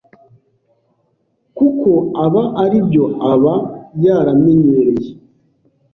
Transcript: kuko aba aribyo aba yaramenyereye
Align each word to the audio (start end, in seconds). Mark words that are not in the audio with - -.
kuko 1.57 1.91
aba 2.25 2.43
aribyo 2.63 3.05
aba 3.31 3.53
yaramenyereye 4.03 5.09